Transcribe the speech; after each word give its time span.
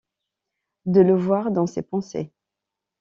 De 0.87 0.99
le 1.01 1.15
voir 1.15 1.51
dans 1.51 1.67
ses 1.67 1.83
pensées. 1.83 2.31